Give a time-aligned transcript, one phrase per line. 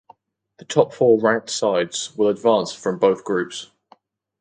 [0.57, 3.69] The top four ranked sides will advance from both groups.